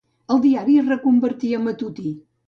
[0.35, 2.15] El diari es reconvertí a matutí.